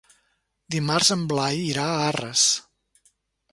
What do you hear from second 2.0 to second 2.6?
Arres.